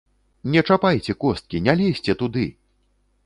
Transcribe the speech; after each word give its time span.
Не 0.53 0.61
чапайце 0.69 1.15
косткі, 1.25 1.61
не 1.67 1.73
лезьце 1.81 2.17
туды! 2.21 2.47